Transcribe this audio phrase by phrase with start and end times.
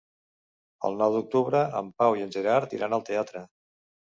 [0.89, 3.45] El nou d'octubre en Pau i en Gerard iran al teatre.